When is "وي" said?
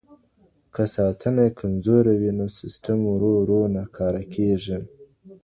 2.21-2.31